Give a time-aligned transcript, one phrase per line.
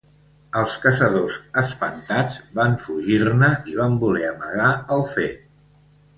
[0.59, 5.71] Els caçadors, espantats, van fugir-ne i van voler amagar el fet.